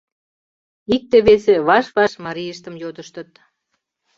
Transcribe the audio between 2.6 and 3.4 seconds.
йодыштыт.